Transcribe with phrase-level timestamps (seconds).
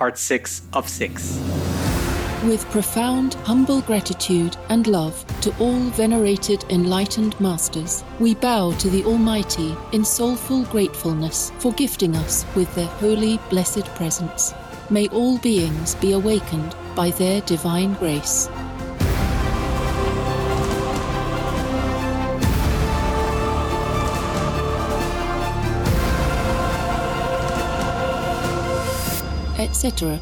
[0.00, 1.38] part 6 of 6.
[2.46, 9.04] With profound, humble gratitude and love to all venerated enlightened masters, we bow to the
[9.04, 14.54] Almighty in soulful gratefulness for gifting us with their holy, blessed presence.
[14.88, 18.48] May all beings be awakened by their divine grace.
[29.82, 30.20] Etc.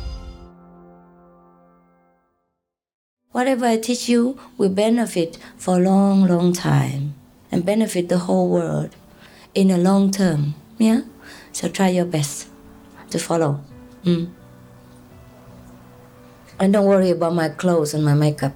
[3.32, 7.14] Whatever I teach you will benefit for a long, long time
[7.50, 8.94] and benefit the whole world
[9.56, 10.54] in a long term.
[10.78, 11.00] Yeah?
[11.50, 12.46] So try your best
[13.10, 13.60] to follow.
[14.04, 14.30] Mm.
[16.60, 18.54] And don't worry about my clothes and my makeup.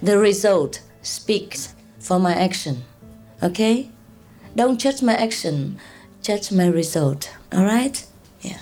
[0.00, 2.84] The result speaks for my action.
[3.42, 3.90] Okay?
[4.54, 5.80] Don't judge my action,
[6.22, 7.32] judge my result.
[7.52, 8.06] All right?
[8.42, 8.60] Yeah.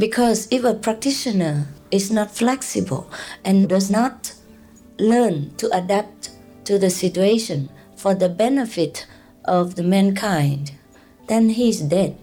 [0.00, 3.10] Because if a practitioner is not flexible
[3.44, 4.32] and does not
[4.98, 6.30] learn to adapt
[6.64, 9.06] to the situation for the benefit
[9.44, 10.72] of the mankind,
[11.28, 12.16] then he is dead.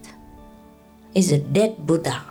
[1.13, 2.25] He's a dead Buddha.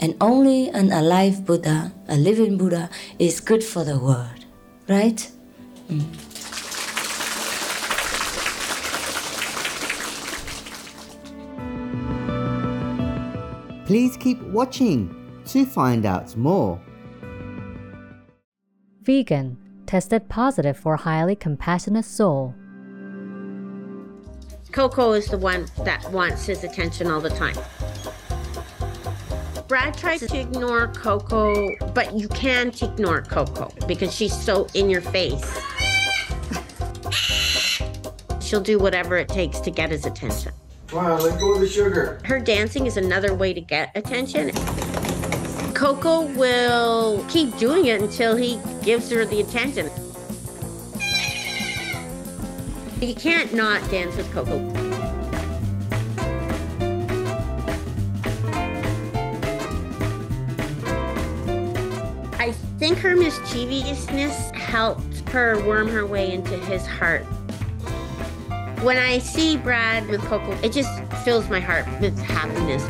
[0.00, 4.46] And only an alive Buddha, a living Buddha, is good for the world.
[4.88, 5.30] Right?
[5.88, 6.23] Mm.
[13.86, 15.14] Please keep watching
[15.46, 16.80] to find out more.
[19.02, 22.54] Vegan tested positive for highly compassionate soul.
[24.72, 27.54] Coco is the one that wants his attention all the time.
[29.68, 35.00] Brad tries to ignore Coco, but you can't ignore Coco because she's so in your
[35.00, 35.60] face.
[38.40, 40.52] She'll do whatever it takes to get his attention.
[40.94, 42.20] Wow, let go of the sugar.
[42.24, 44.52] Her dancing is another way to get attention.
[45.74, 49.90] Coco will keep doing it until he gives her the attention.
[53.00, 54.60] You can't not dance with Coco.
[62.38, 67.26] I think her mischievousness helped her worm her way into his heart.
[68.84, 70.90] When I see Brad with Coco, it just
[71.24, 72.84] fills my heart with happiness.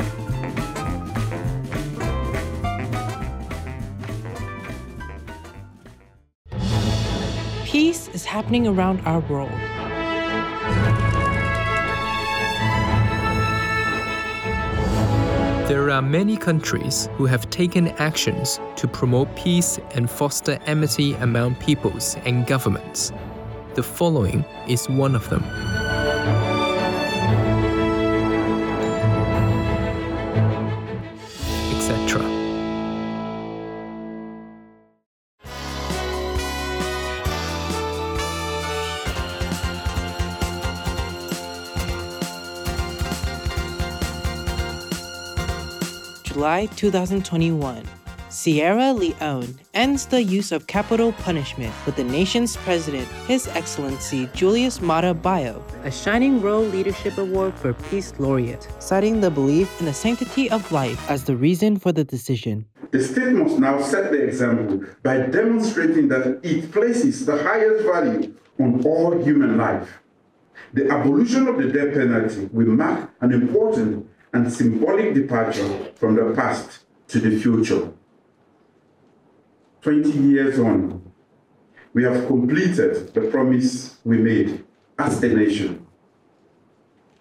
[7.63, 9.49] Peace is happening around our world.
[15.69, 21.55] There are many countries who have taken actions to promote peace and foster amity among
[21.55, 23.13] peoples and governments.
[23.75, 25.43] The following is one of them.
[46.35, 47.81] July 2021.
[48.27, 54.79] Sierra Leone ends the use of capital punishment with the nation's president, His Excellency Julius
[54.79, 59.93] Maada Bio, a Shining World Leadership Award for Peace Laureate, citing the belief in the
[59.93, 62.65] sanctity of life as the reason for the decision.
[62.91, 68.35] The state must now set the example by demonstrating that it places the highest value
[68.59, 69.99] on all human life.
[70.73, 74.04] The abolition of the death penalty will mark an important
[74.35, 77.89] and symbolic departure from the past to the future.
[79.81, 81.01] 20 years on,
[81.93, 84.65] we have completed the promise we made
[84.99, 85.87] as a nation.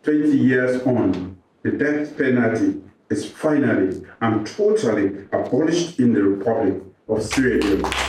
[0.03, 7.23] 20 years on, the death penalty is finally and totally abolished in the Republic of
[7.23, 8.04] Sierra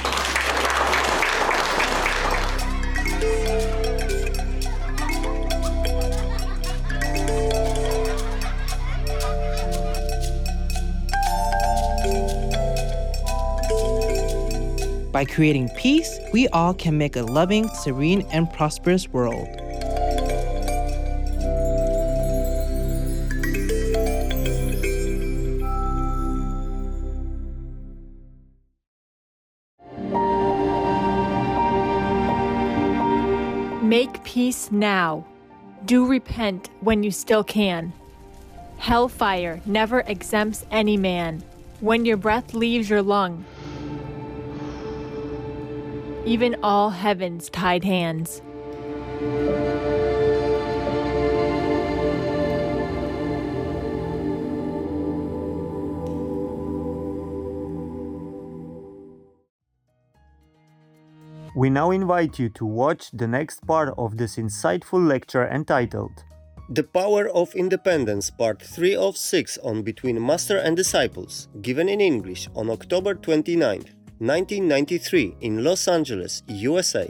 [15.26, 19.48] By creating peace, we all can make a loving, serene, and prosperous world.
[33.82, 35.26] Make peace now.
[35.86, 37.94] Do repent when you still can.
[38.78, 41.42] Hellfire never exempts any man.
[41.80, 43.44] When your breath leaves your lung,
[46.26, 48.42] even all heaven's tied hands.
[61.56, 66.26] We now invite you to watch the next part of this insightful lecture entitled
[66.70, 72.02] The Power of Independence, Part 3 of 6 on Between Master and Disciples, given in
[72.02, 73.86] English on October 29,
[74.20, 77.06] 1993, in Los Angeles, USA.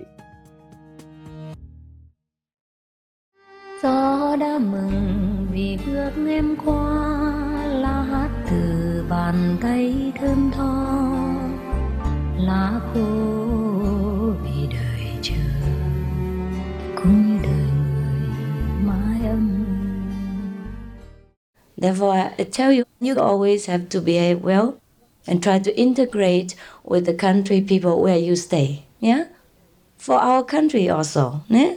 [3.84, 11.06] Gió đã mừng vì bước em qua lá hát từ bàn tay thơm tho
[12.38, 13.00] lá khô
[14.44, 15.36] vì đời chờ
[16.96, 18.30] cũng như đời người
[18.84, 19.66] mãi âm
[21.78, 24.72] Therefore, I tell you, you always have to behave well
[25.27, 28.86] and try to integrate with the country people where you stay.
[29.00, 29.27] Yeah?
[29.98, 31.44] For our country also.
[31.48, 31.75] Yeah?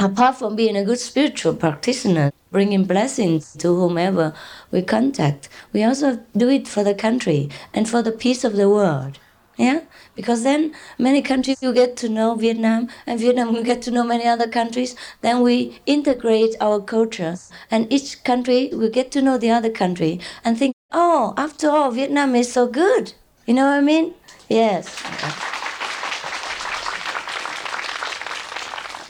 [0.00, 4.34] Apart from being a good spiritual practitioner, bringing blessings to whomever
[4.70, 8.68] we contact, we also do it for the country and for the peace of the
[8.68, 9.18] world.
[9.56, 9.80] Yeah?
[10.16, 14.02] Because then many countries you get to know Vietnam and Vietnam will get to know
[14.02, 14.96] many other countries.
[15.20, 20.20] Then we integrate our cultures and each country will get to know the other country
[20.44, 23.12] and think, oh, after all, Vietnam is so good.
[23.46, 24.14] You know what I mean?
[24.48, 24.88] Yes.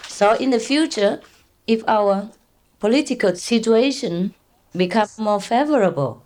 [0.09, 1.21] So in the future,
[1.67, 2.31] if our
[2.81, 4.35] political situation
[4.77, 6.24] becomes more favorable,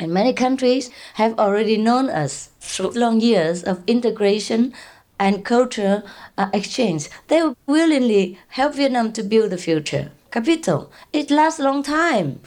[0.00, 4.72] and many countries have already known us through long years of integration
[5.18, 6.02] and culture
[6.38, 10.10] uh, exchange, they will willingly help Vietnam to build the future.
[10.30, 12.40] Capital, it lasts a long time.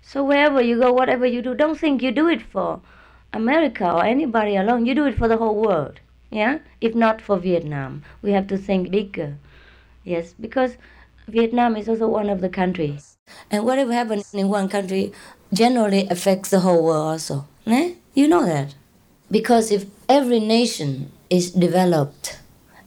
[0.00, 2.80] So wherever you go, whatever you do, don't think you do it for
[3.34, 4.86] America or anybody alone.
[4.86, 6.00] You do it for the whole world.
[6.30, 6.60] Yeah?
[6.80, 9.36] If not for Vietnam, we have to think bigger.
[10.04, 10.76] Yes, because
[11.28, 13.16] Vietnam is also one of the countries.
[13.50, 15.12] And whatever happens in one country
[15.52, 17.46] generally affects the whole world also.
[17.66, 17.94] Eh?
[18.14, 18.74] You know that.
[19.30, 22.38] Because if every nation is developed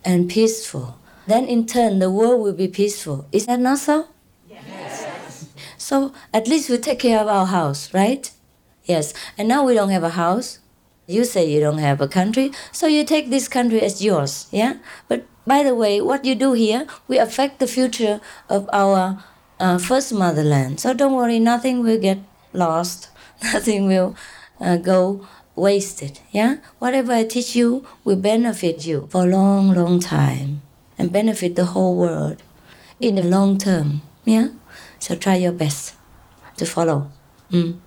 [0.06, 0.98] and peaceful,
[1.28, 3.28] then in turn the world will be peaceful.
[3.32, 4.08] Is that not so?
[4.50, 5.48] Yes.
[5.78, 8.32] So at least we take care of our house, right?
[8.86, 9.14] Yes.
[9.38, 10.60] And now we don't have a house.
[11.08, 14.76] You say you don't have a country, so you take this country as yours, yeah?
[15.08, 19.18] But by the way, what you do here will affect the future of our
[19.60, 20.80] uh, first motherland.
[20.80, 22.20] So don't worry, nothing will get
[22.54, 23.10] lost,
[23.44, 24.16] nothing will
[24.62, 25.26] uh, go
[25.56, 26.58] wasted, yeah?
[26.78, 30.62] Whatever I teach you will benefit you for a long, long time
[31.00, 32.44] and benefit the whole world
[33.00, 34.50] in the long term, yeah?
[35.00, 35.96] So try your best
[36.58, 37.10] to follow.
[37.50, 37.80] Mm.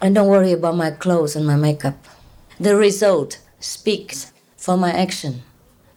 [0.00, 1.98] And don't worry about my clothes and my makeup.
[2.58, 4.32] The result speaks
[4.64, 5.42] for my action.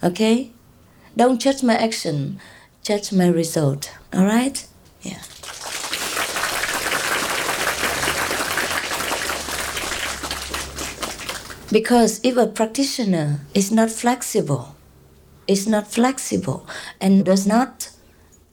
[0.04, 0.52] Okay?
[1.16, 2.38] Don't judge my action,
[2.84, 3.96] judge my result.
[4.14, 4.68] All right?
[5.02, 5.24] Yeah.
[11.72, 14.76] Because if a practitioner is not flexible,
[15.48, 16.68] is not flexible,
[17.00, 17.92] and does not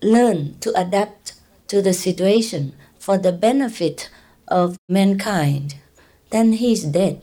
[0.00, 1.34] learn to adapt
[1.66, 4.10] to the situation for the benefit
[4.46, 5.74] of mankind,
[6.30, 7.20] then he is dead.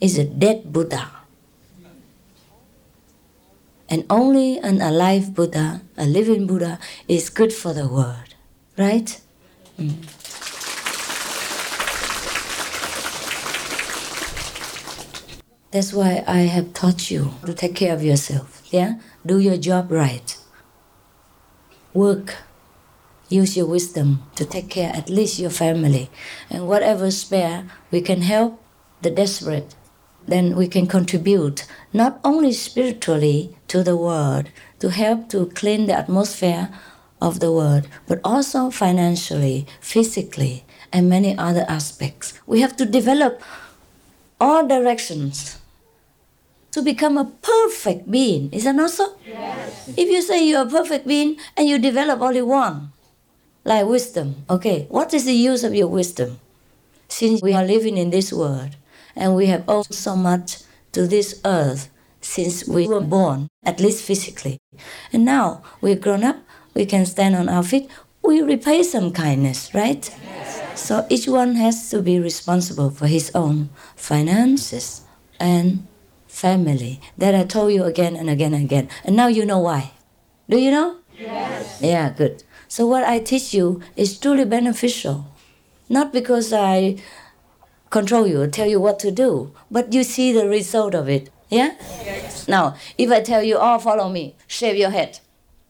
[0.00, 1.13] Is a dead Buddha.
[3.94, 8.34] And only an alive Buddha, a living Buddha, is good for the world.
[8.76, 9.20] Right?
[9.78, 10.02] Mm.
[15.70, 18.64] That's why I have taught you to take care of yourself.
[18.72, 18.98] Yeah?
[19.24, 20.36] Do your job right.
[21.92, 22.38] Work.
[23.28, 26.10] Use your wisdom to take care at least your family.
[26.50, 28.60] And whatever spare, we can help
[29.02, 29.76] the desperate.
[30.26, 34.46] Then we can contribute not only spiritually to the world
[34.78, 36.70] to help to clean the atmosphere
[37.20, 42.38] of the world, but also financially, physically, and many other aspects.
[42.46, 43.42] We have to develop
[44.40, 45.58] all directions
[46.70, 48.52] to become a perfect being.
[48.52, 49.16] Is that not so?
[49.26, 49.88] Yes.
[49.96, 52.92] If you say you're a perfect being and you develop only one,
[53.64, 56.38] like wisdom, okay, what is the use of your wisdom?
[57.08, 58.76] Since we are living in this world
[59.16, 60.62] and we have owed so much
[60.92, 61.90] to this earth
[62.24, 64.58] since we were born, at least physically.
[65.12, 66.38] And now we're grown up,
[66.74, 67.88] we can stand on our feet,
[68.22, 70.10] we repay some kindness, right?
[70.24, 70.80] Yes.
[70.80, 75.02] So each one has to be responsible for his own finances
[75.38, 75.86] and
[76.26, 77.00] family.
[77.18, 78.88] That I told you again and again and again.
[79.04, 79.92] And now you know why.
[80.48, 80.96] Do you know?
[81.18, 81.80] Yes.
[81.80, 82.42] Yeah, good.
[82.66, 85.26] So what I teach you is truly beneficial.
[85.88, 86.96] Not because I
[87.90, 91.30] control you, or tell you what to do, but you see the result of it.
[91.48, 91.74] Yeah?
[92.48, 95.20] Now, if I tell you, oh, follow me, shave your head.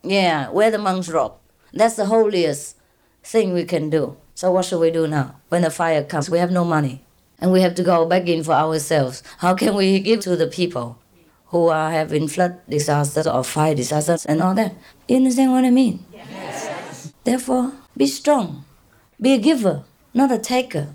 [0.02, 1.34] Yeah, wear the monk's robe.
[1.72, 2.76] That's the holiest
[3.22, 4.16] thing we can do.
[4.34, 5.36] So what should we do now?
[5.48, 7.04] When the fire comes, we have no money.
[7.38, 9.22] And we have to go back in for ourselves.
[9.38, 10.98] How can we give to the people
[11.46, 14.74] who are having flood disasters or fire disasters and all that?
[15.08, 16.04] You understand what I mean?
[16.12, 17.12] Yes.
[17.24, 18.64] Therefore, be strong.
[19.20, 20.94] Be a giver, not a taker.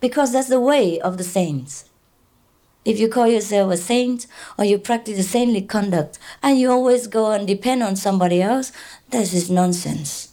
[0.00, 1.84] Because that's the way of the saints.
[2.84, 4.26] If you call yourself a saint
[4.58, 8.72] or you practice saintly conduct and you always go and depend on somebody else,
[9.10, 10.32] this is nonsense.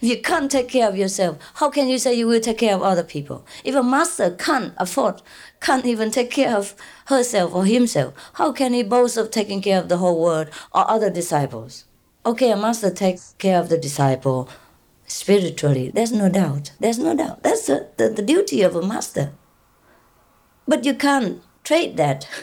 [0.00, 2.76] If you can't take care of yourself, how can you say you will take care
[2.76, 3.44] of other people?
[3.64, 5.22] If a master can't afford,
[5.60, 6.76] can't even take care of
[7.06, 10.88] herself or himself, how can he boast of taking care of the whole world or
[10.88, 11.84] other disciples?
[12.24, 14.48] Okay, a master takes care of the disciple
[15.08, 16.72] spiritually, there's no doubt.
[16.78, 17.42] There's no doubt.
[17.42, 19.32] That's the, the, the duty of a master.
[20.66, 22.28] But you can't trade that.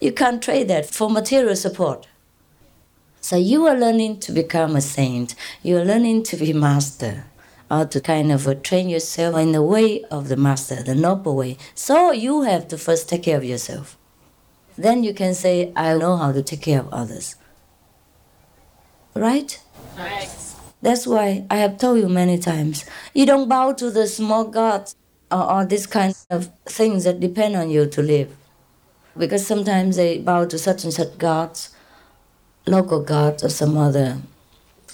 [0.00, 2.08] You can't trade that for material support.
[3.20, 5.34] So you are learning to become a saint.
[5.62, 7.24] You are learning to be master,
[7.70, 11.36] or to kind of uh, train yourself in the way of the master, the noble
[11.36, 11.56] way.
[11.74, 13.96] So you have to first take care of yourself.
[14.76, 17.36] Then you can say, I know how to take care of others.
[19.14, 19.58] Right?
[19.96, 20.28] Right.
[20.82, 24.96] That's why I have told you many times, you don't bow to the small gods
[25.30, 28.36] or, or this kind of things that depend on you to live.
[29.16, 31.74] Because sometimes they bow to such and such gods
[32.66, 34.18] local gods or some other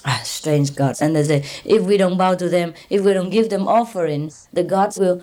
[0.04, 1.00] ah, strange gods.
[1.00, 4.48] And they say, if we don't bow to them, if we don't give them offerings,
[4.52, 5.22] the gods will,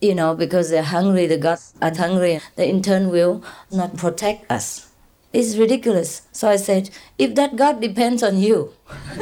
[0.00, 4.50] you know, because they're hungry, the gods are hungry, they in turn will not protect
[4.50, 4.88] us.
[5.32, 6.22] It's ridiculous.
[6.32, 8.74] So I said, if that God depends on you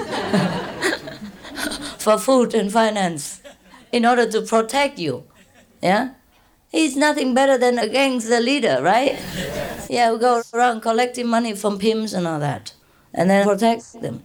[1.98, 3.40] for food and finance
[3.92, 5.24] in order to protect you,
[5.80, 6.14] yeah,
[6.70, 9.18] He's nothing better than against the leader, right?
[9.88, 12.74] Yeah, we go around collecting money from pimps and all that,
[13.12, 14.24] and then protect them.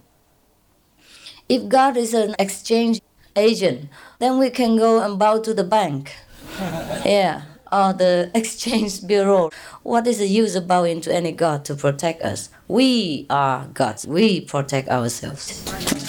[1.48, 3.00] If God is an exchange
[3.34, 3.88] agent,
[4.20, 6.14] then we can go and bow to the bank.
[7.04, 9.50] yeah, or the exchange bureau.
[9.82, 12.48] What is the use of bowing to any God to protect us?
[12.68, 14.06] We are gods.
[14.06, 16.05] We protect ourselves.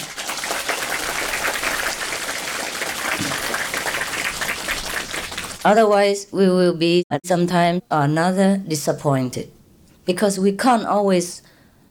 [5.64, 9.50] Otherwise, we will be at some time or another disappointed
[10.04, 11.42] because we can't always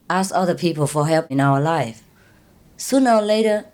[0.10, 2.02] ask other people for help in our life.
[2.78, 3.66] Sooner or later,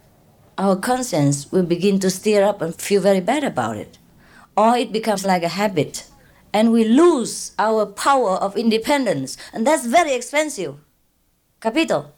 [0.57, 3.97] our conscience will begin to stir up and feel very bad about it.
[4.57, 6.09] Or it becomes like a habit
[6.53, 10.75] and we lose our power of independence, and that's very expensive.
[11.59, 12.11] Capito?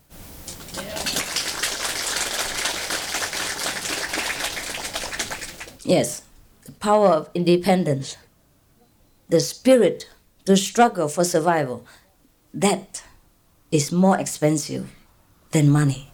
[5.85, 6.24] Yes
[6.85, 8.15] power of independence,
[9.27, 10.07] the spirit
[10.45, 11.83] to struggle for survival,
[12.53, 13.03] that
[13.71, 14.85] is more expensive
[15.49, 16.11] than money.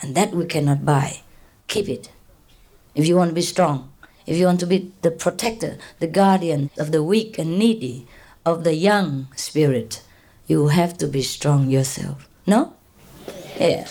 [0.00, 1.22] And that we cannot buy.
[1.66, 2.12] Keep it.
[2.94, 3.90] If you want to be strong,
[4.24, 8.06] if you want to be the protector, the guardian of the weak and needy,
[8.46, 10.02] of the young spirit,
[10.46, 12.28] you have to be strong yourself.
[12.46, 12.74] No?
[13.58, 13.88] Yeah.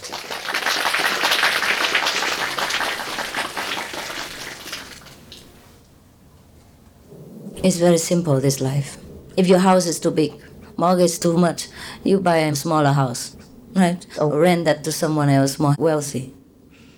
[7.64, 8.98] It's very simple, this life.
[9.38, 10.34] If your house is too big,
[10.78, 11.68] mortgage too much,
[12.04, 13.36] you buy a smaller house,
[13.76, 14.04] right?
[14.20, 16.34] Or rent that to someone else more wealthy.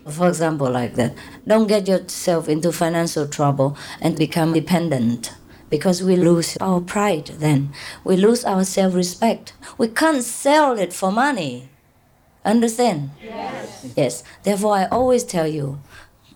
[0.09, 1.15] For example, like that.
[1.45, 5.33] Don't get yourself into financial trouble and become dependent
[5.69, 7.73] because we lose our pride then.
[8.05, 9.53] We lose our self respect.
[9.77, 11.69] We can't sell it for money.
[12.45, 13.11] Understand?
[13.21, 13.93] Yes.
[13.97, 14.23] Yes.
[14.43, 15.79] Therefore, I always tell you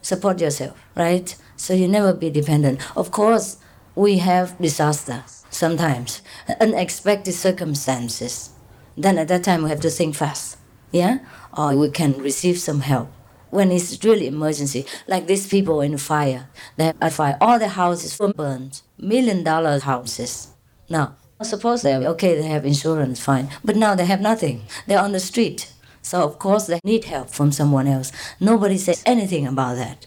[0.02, 1.34] support yourself, right?
[1.56, 2.80] So you never be dependent.
[2.98, 3.58] Of course,
[3.98, 6.22] we have disaster sometimes,
[6.62, 8.52] unexpected circumstances.
[8.96, 10.58] Then at that time we have to think fast,
[10.92, 11.20] yeah,
[11.58, 13.12] or we can receive some help
[13.50, 14.86] when it's really emergency.
[15.08, 19.44] Like these people in fire, they have a fire, all the houses were burned, million
[19.44, 20.50] dollar houses.
[20.90, 24.62] Now, suppose they okay, they have insurance, fine, but now they have nothing.
[24.86, 25.74] They're on the street.
[26.04, 28.12] So of course they need help from someone else.
[28.40, 30.06] Nobody says anything about that.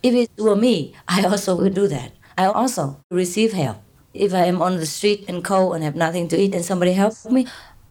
[0.00, 2.12] If it were me, I also would do that.
[2.40, 3.76] I also receive help.
[4.14, 6.94] If I am on the street and cold and have nothing to eat and somebody
[6.94, 7.46] helps me,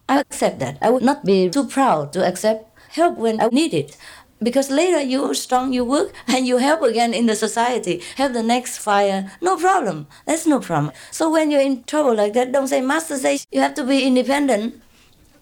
[0.09, 0.79] I accept that.
[0.81, 3.95] I would not be too proud to accept help when I need it.
[4.41, 8.01] Because later you are strong, you work, and you help again in the society.
[8.15, 10.07] Have the next fire, no problem.
[10.25, 10.93] That's no problem.
[11.11, 14.01] So when you're in trouble like that, don't say, Master says you have to be
[14.01, 14.81] independent.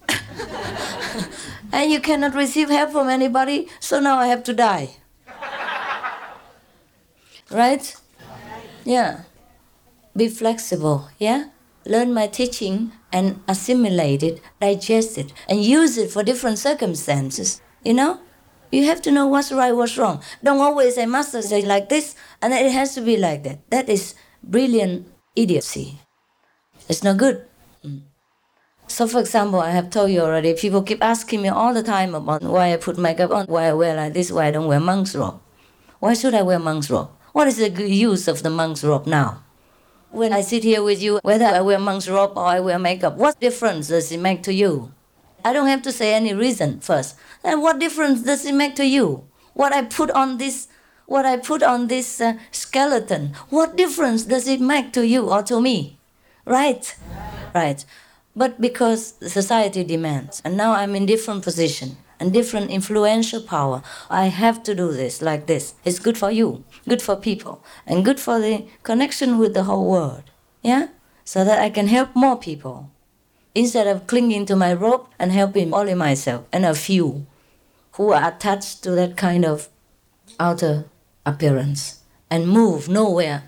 [1.71, 4.97] and you cannot receive help from anybody, so now I have to die.
[7.51, 7.95] right?
[8.87, 9.23] Yeah.
[10.15, 11.51] be flexible, yeah?
[11.85, 17.61] Learn my teaching and assimilate it, digest it, and use it for different circumstances.
[17.83, 18.19] You know?
[18.71, 20.23] You have to know what's right, what's wrong.
[20.41, 23.59] Don't always say, Master say like this, and it has to be like that.
[23.69, 25.99] That is brilliant idiocy.
[26.87, 27.45] It's not good.
[27.83, 28.03] Mm.
[28.87, 32.15] So, for example, I have told you already, people keep asking me all the time
[32.15, 34.79] about why I put makeup on, why I wear like this, why I don't wear
[34.79, 35.41] monk's robe.
[35.99, 37.11] Why should I wear monk's robe?
[37.37, 39.43] What is the use of the monk's robe now?
[40.09, 43.15] When I sit here with you, whether I wear monk's robe or I wear makeup,
[43.15, 44.91] what difference does it make to you?
[45.45, 47.15] I don't have to say any reason first.
[47.43, 49.27] And what difference does it make to you?
[49.53, 50.67] What I put on this,
[51.05, 55.43] what I put on this uh, skeleton, what difference does it make to you or
[55.43, 55.99] to me?
[56.43, 56.95] Right?
[57.53, 57.85] Right.
[58.35, 64.27] But because society demands, and now I'm in different position and different influential power, I
[64.27, 65.73] have to do this like this.
[65.85, 69.89] It's good for you, good for people, and good for the connection with the whole
[69.89, 70.23] world.
[70.61, 70.87] Yeah?
[71.23, 72.89] So that I can help more people
[73.53, 77.25] instead of clinging to my rope and helping only myself and a few
[77.93, 79.69] who are attached to that kind of
[80.39, 80.85] outer
[81.25, 83.43] appearance and move nowhere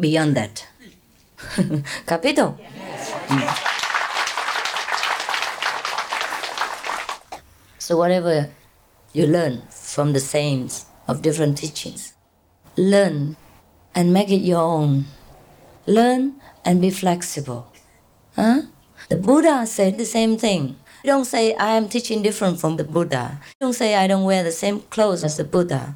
[0.00, 0.66] beyond that.
[2.06, 2.58] Capito?
[3.28, 3.73] Mm.
[7.84, 8.48] So, whatever
[9.12, 12.14] you learn from the saints of different teachings,
[12.78, 13.36] learn
[13.94, 15.04] and make it your own.
[15.86, 17.70] Learn and be flexible.
[18.36, 18.62] Huh?
[19.10, 20.76] The Buddha said the same thing.
[21.04, 23.42] Don't say I am teaching different from the Buddha.
[23.60, 25.94] Don't say I don't wear the same clothes as the Buddha.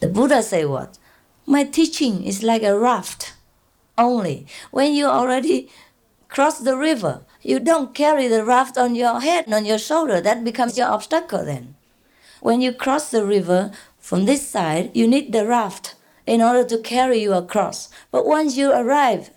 [0.00, 0.98] The Buddha say what?
[1.46, 3.34] My teaching is like a raft
[3.96, 4.48] only.
[4.72, 5.70] When you already
[6.28, 10.20] cross the river, you don't carry the raft on your head, on your shoulder.
[10.20, 11.74] That becomes your obstacle then.
[12.40, 15.94] When you cross the river from this side, you need the raft
[16.26, 17.88] in order to carry you across.
[18.10, 19.30] But once you arrive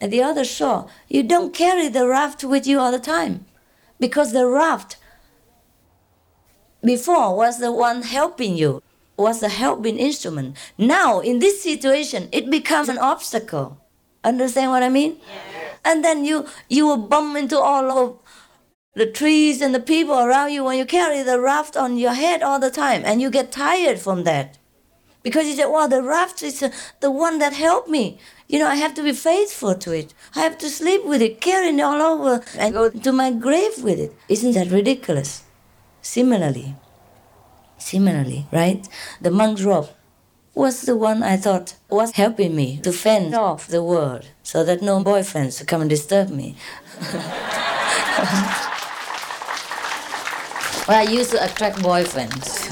[0.00, 3.44] at the other shore, you don't carry the raft with you all the time
[4.00, 4.96] because the raft
[6.82, 8.82] before was the one helping you,
[9.16, 10.56] was the helping instrument.
[10.76, 13.78] Now, in this situation, it becomes an obstacle.
[14.22, 15.18] Understand what I mean?
[15.84, 18.18] And then you you will bump into all of
[18.94, 22.42] the trees and the people around you when you carry the raft on your head
[22.42, 24.58] all the time, and you get tired from that.
[25.22, 26.70] Because you say, well, the raft is uh,
[27.00, 28.18] the one that helped me.
[28.46, 30.12] You know, I have to be faithful to it.
[30.36, 33.82] I have to sleep with it, carry it all over, and go to my grave
[33.82, 34.14] with it.
[34.28, 35.42] Isn't that ridiculous?
[36.02, 36.74] Similarly,
[37.78, 38.86] similarly, right?
[39.22, 39.88] The monk's robe
[40.54, 44.82] was the one I thought was helping me to fend off the world so that
[44.82, 46.56] no boyfriends would come and disturb me.
[50.86, 52.70] well, I used to attract boyfriends.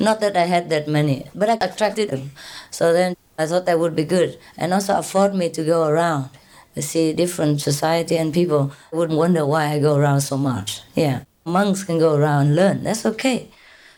[0.00, 2.30] Not that I had that many, but I attracted them.
[2.70, 6.30] So then I thought that would be good and also afford me to go around.
[6.74, 10.80] I see different society and people wouldn't wonder why I go around so much.
[10.94, 12.84] Yeah, monks can go around and learn.
[12.84, 13.50] That's okay.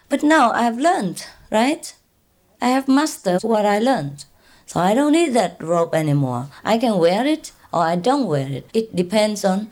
[0.09, 1.95] But now I've learned, right?
[2.63, 4.25] I have mastered what I learned.
[4.67, 6.47] So I don't need that robe anymore.
[6.65, 8.71] I can wear it or I don't wear it.
[8.73, 9.69] It depends on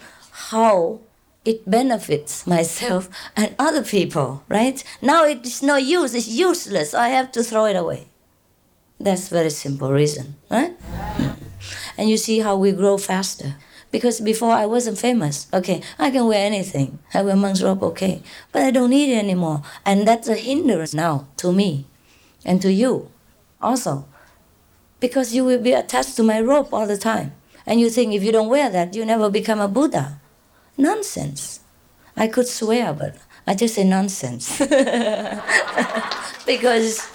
[0.51, 0.99] how
[1.45, 4.83] it benefits myself and other people, right?
[5.01, 6.93] Now it's no use, it's useless.
[6.93, 8.09] I have to throw it away.
[8.99, 10.73] That's very simple reason, right?
[10.73, 11.31] Hmm.
[11.97, 13.55] And you see how we grow faster.
[13.93, 15.47] Because before I wasn't famous.
[15.53, 16.99] Okay, I can wear anything.
[17.15, 18.23] I wear monk's robe, okay.
[18.53, 19.63] But I don't need it anymore.
[19.85, 21.87] And that's a hindrance now to me
[22.45, 23.11] and to you
[23.61, 24.07] also.
[24.99, 27.33] Because you will be attached to my robe all the time.
[27.67, 30.21] And you think if you don't wear that, you never become a Buddha.
[30.77, 31.61] Nonsense.
[32.17, 34.59] I could swear, but I just say nonsense.
[36.47, 37.09] because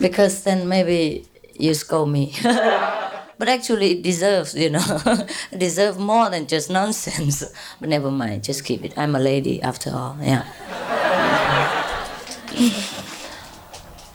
[0.00, 2.34] because then maybe you scold me.
[2.42, 4.84] but actually it deserves, you know,
[5.52, 7.44] it deserves more than just nonsense.
[7.80, 8.96] But never mind, just keep it.
[8.98, 10.44] I'm a lady after all, yeah.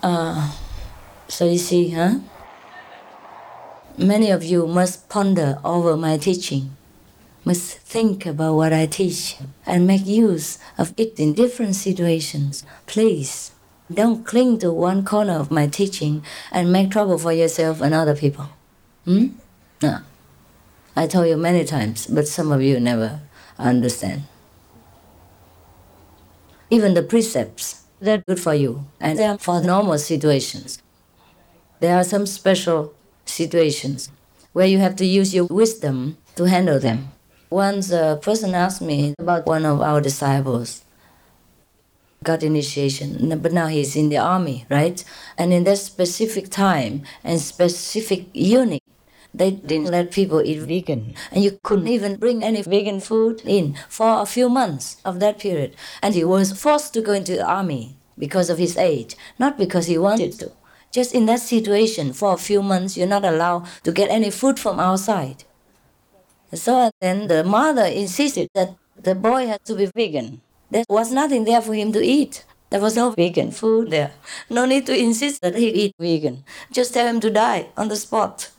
[0.03, 0.51] Uh,
[1.27, 2.19] so you see, huh?
[3.97, 6.75] Many of you must ponder over my teaching,
[7.43, 12.63] must think about what I teach, and make use of it in different situations.
[12.87, 13.51] Please,
[13.93, 18.15] don't cling to one corner of my teaching and make trouble for yourself and other
[18.15, 18.49] people.
[19.05, 19.29] Hmm?
[19.81, 19.99] No.
[20.95, 23.19] I told you many times, but some of you never
[23.57, 24.23] understand.
[26.69, 30.81] Even the precepts, they're good for you, and they're for normal situations.
[31.79, 32.93] There are some special
[33.25, 34.09] situations
[34.53, 37.09] where you have to use your wisdom to handle them.
[37.49, 40.83] Once a person asked me about one of our disciples.
[42.23, 45.03] got initiation, but now he's in the army, right?
[45.37, 48.78] And in that specific time and specific unit,
[49.33, 51.13] they didn't let people eat vegan.
[51.31, 55.39] And you couldn't even bring any vegan food in for a few months of that
[55.39, 55.75] period.
[56.01, 59.87] And he was forced to go into the army because of his age, not because
[59.87, 60.51] he wanted to.
[60.91, 64.59] Just in that situation, for a few months, you're not allowed to get any food
[64.59, 65.43] from outside.
[66.51, 70.41] So then the mother insisted that the boy had to be vegan.
[70.71, 72.43] There was nothing there for him to eat.
[72.71, 74.11] There was no vegan food there.
[74.49, 76.43] No need to insist that he eat vegan.
[76.71, 78.49] Just tell him to die on the spot.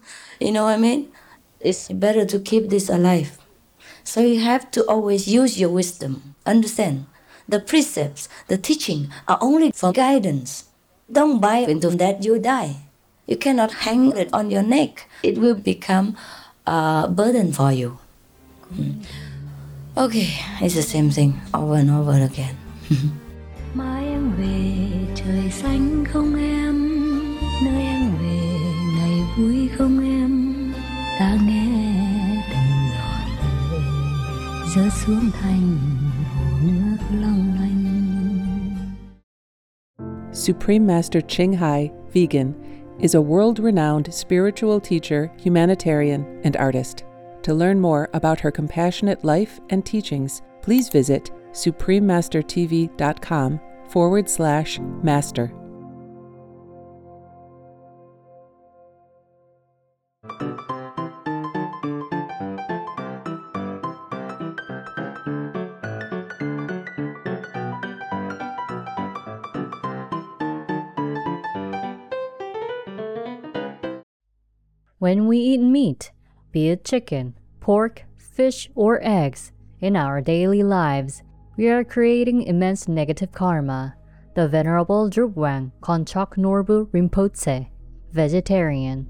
[0.40, 1.12] You know what I mean?
[1.60, 3.38] It's better to keep this alive.
[4.04, 6.34] So you have to always use your wisdom.
[6.46, 7.06] Understand?
[7.48, 10.64] The precepts, the teaching are only for guidance.
[11.12, 12.76] Don't buy into that you die.
[13.26, 15.08] You cannot hang it on your neck.
[15.22, 16.16] It will become
[16.66, 17.98] a burden for you.
[18.72, 19.04] Mm.
[19.96, 20.30] Okay,
[20.62, 22.56] it's the same thing over and over again.
[23.74, 26.88] Mai em về trời xanh không em
[27.64, 28.40] Nơi em về
[28.96, 30.09] ngày vui không em
[34.74, 35.78] Xuống thành
[36.62, 37.80] nước long lanh
[40.32, 42.54] Supreme Master Ching Hai, vegan,
[43.00, 47.04] is a world renowned spiritual teacher, humanitarian, and artist.
[47.42, 55.59] To learn more about her compassionate life and teachings, please visit suprememastertv.com forward slash master.
[75.00, 76.12] When we eat meat,
[76.52, 81.22] be it chicken, pork, fish, or eggs, in our daily lives,
[81.56, 83.94] we are creating immense negative karma.
[84.34, 87.68] The Venerable Drupwang Konchok Norbu Rinpoche,
[88.12, 89.06] vegetarian.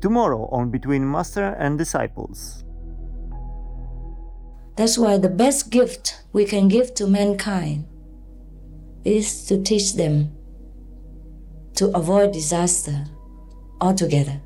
[0.00, 2.64] Tomorrow on Between Master and Disciples.
[4.74, 7.86] That's why the best gift we can give to mankind
[9.04, 10.32] is to teach them
[11.76, 13.04] to avoid disaster
[13.80, 14.40] altogether,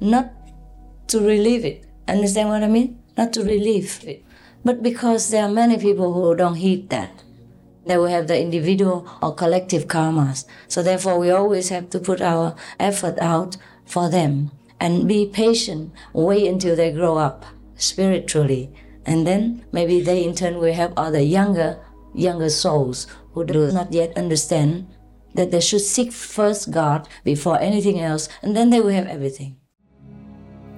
[0.00, 0.32] not
[1.08, 1.84] to relieve it.
[2.06, 2.98] Understand what I mean?
[3.16, 4.24] Not to relieve it.
[4.64, 7.22] But because there are many people who don't heed that,
[7.86, 10.44] they will have the individual or collective karmas.
[10.68, 15.92] So therefore, we always have to put our effort out for them and be patient,
[16.12, 18.70] wait until they grow up spiritually.
[19.06, 21.82] And then maybe they in turn will help other younger,
[22.14, 24.86] younger souls who do not yet understand
[25.34, 29.56] that they should seek first God before anything else, and then they will have everything.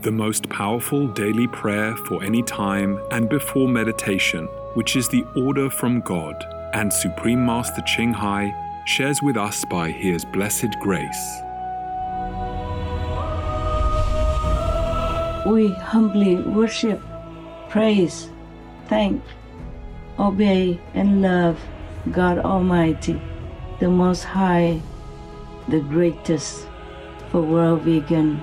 [0.03, 5.69] The most powerful daily prayer for any time and before meditation, which is the order
[5.69, 8.55] from God, and Supreme Master Ching Hai
[8.87, 11.43] shares with us by His blessed grace.
[15.47, 17.01] We humbly worship,
[17.69, 18.29] praise,
[18.89, 19.23] thank,
[20.19, 21.59] obey, and love
[22.11, 23.21] God Almighty,
[23.81, 24.79] the Most High,
[25.69, 26.69] the greatest,
[27.31, 28.43] for world vegan,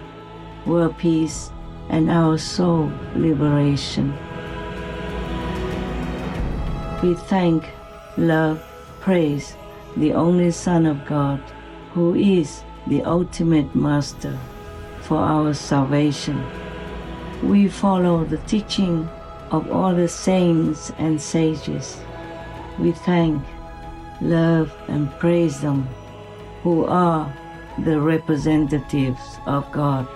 [0.65, 1.51] world peace,
[1.89, 4.13] and our soul liberation.
[7.03, 7.69] We thank,
[8.17, 8.65] love,
[8.99, 9.55] praise
[9.95, 11.39] the only Son of God,
[11.93, 14.37] who is the ultimate Master
[15.01, 16.43] for our salvation.
[17.43, 19.07] We follow the teaching
[19.51, 21.99] of all the saints and sages.
[22.79, 23.43] We thank,
[24.21, 25.87] love, and praise them
[26.63, 27.31] who are
[27.79, 30.07] the representatives of God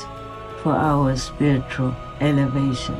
[0.62, 2.96] for our spiritual elevation.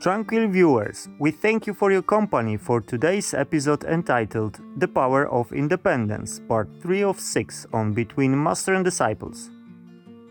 [0.00, 5.52] Tranquil viewers, we thank you for your company for today's episode entitled The Power of
[5.52, 9.50] Independence, Part 3 of 6 on Between Master and Disciples.